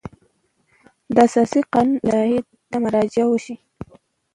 [1.13, 3.55] د اساسي قانون اصلاحیې ته مراجعه وشي.